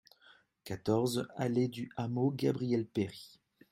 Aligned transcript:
quatorze 0.63 1.27
allée 1.37 1.67
du 1.67 1.91
Hameau 1.95 2.31
Gabriel 2.31 2.87
Péri 2.87 3.39